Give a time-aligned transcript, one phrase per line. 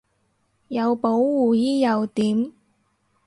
[0.69, 2.53] 有保護衣又點